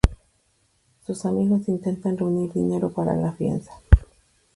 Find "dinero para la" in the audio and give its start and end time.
2.53-3.33